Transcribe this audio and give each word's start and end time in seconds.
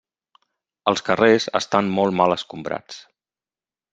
Els 0.91 1.03
carrers 1.09 1.45
estan 1.59 1.93
molt 1.99 2.17
mal 2.21 2.37
escombrats. 2.39 3.01